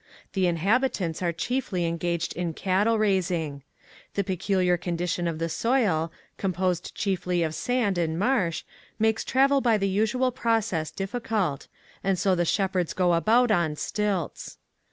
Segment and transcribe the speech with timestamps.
[0.33, 3.61] The inhabitants are chiefly engaged in cattle raising.
[4.15, 8.63] The peculiar condition of the soil, composed chiefly of sand and marsh,
[8.97, 11.67] makes travel by the usual process difficult,
[12.03, 14.57] and so the shepherds go about on stilts.